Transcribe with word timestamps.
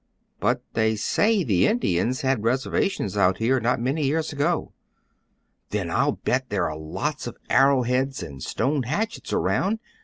But 0.39 0.63
they 0.73 0.95
say 0.95 1.43
the 1.43 1.67
Indians 1.67 2.21
had 2.21 2.43
reservations 2.43 3.15
out 3.15 3.37
here 3.37 3.59
not 3.59 3.79
many 3.79 4.01
years 4.03 4.33
ago." 4.33 4.73
"Then 5.69 5.91
I'll 5.91 6.13
bet 6.13 6.49
there 6.49 6.67
are 6.67 6.75
lots 6.75 7.27
of 7.27 7.37
arrow 7.51 7.83
heads 7.83 8.23
and 8.23 8.41
stone 8.41 8.81
hatchets 8.81 9.31
around. 9.31 9.77